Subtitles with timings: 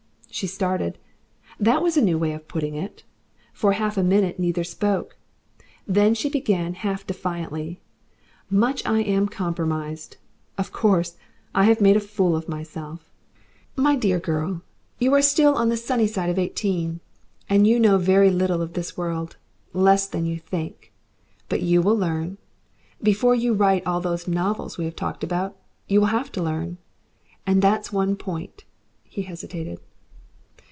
[0.33, 0.97] She started.
[1.59, 3.03] That was a new way of putting it.
[3.53, 5.17] For half a minute neither spoke.
[5.85, 7.81] Then she began half defiantly:
[8.49, 10.15] "Much I am compromised.
[10.57, 11.17] Of course
[11.53, 13.11] I have made a fool of myself"
[13.75, 14.61] "My dear girl,
[14.99, 17.01] you are still on the sunny side of eighteen,
[17.49, 19.35] and you know very little of this world.
[19.73, 20.93] Less than you think.
[21.49, 22.37] But you will learn.
[23.03, 25.57] Before you write all those novels we have talked about,
[25.87, 26.77] you will have to learn.
[27.45, 28.63] And that's one point"
[29.03, 29.81] He hesitated.